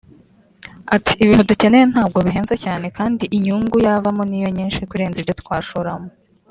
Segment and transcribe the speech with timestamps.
[0.95, 6.09] Ati “Ibintu dukeneye ntabwo bihenze cyane kandi inyungu yavamo ni yo nyinshi kurenza ibyo twashoramo